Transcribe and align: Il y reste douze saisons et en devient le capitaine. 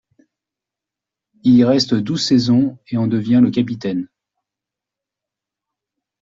Il 1.43 1.53
y 1.53 1.63
reste 1.63 1.93
douze 1.93 2.25
saisons 2.25 2.79
et 2.87 2.97
en 2.97 3.05
devient 3.05 3.39
le 3.43 3.51
capitaine. 3.51 4.07